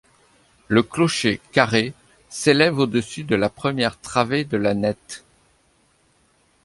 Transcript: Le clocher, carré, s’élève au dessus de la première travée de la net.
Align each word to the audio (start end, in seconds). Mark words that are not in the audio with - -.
Le 0.67 0.81
clocher, 0.81 1.39
carré, 1.51 1.93
s’élève 2.27 2.79
au 2.79 2.87
dessus 2.87 3.23
de 3.23 3.35
la 3.35 3.49
première 3.49 3.99
travée 3.99 4.45
de 4.45 4.57
la 4.57 4.73
net. 4.73 5.23